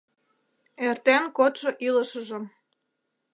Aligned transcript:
Эртен 0.87 1.23
кодшо 1.37 1.69
илышыжым 1.87 2.43